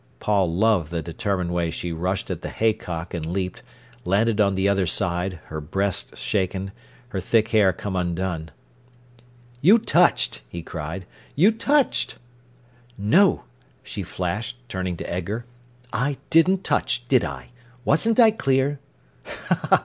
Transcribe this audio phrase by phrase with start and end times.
[0.19, 3.61] Paul loved the determined way she rushed at the hay cock and leaped,
[4.03, 6.71] landed on the other side, her breasts shaken,
[7.09, 8.49] her thick hair come undone.
[9.61, 11.05] "You touched!" he cried.
[11.35, 12.17] "You touched!"
[12.97, 13.43] "No!"
[13.83, 15.45] she flashed, turning to Edgar.
[15.93, 17.49] "I didn't touch, did I?
[17.85, 18.79] Wasn't I clear?"